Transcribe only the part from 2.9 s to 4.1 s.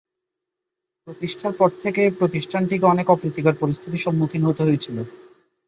অনেক অপ্রীতিকর পরিস্থিতির